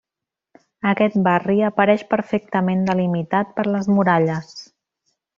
[0.91, 4.53] Aquest barri apareix perfectament delimitat per les muralles.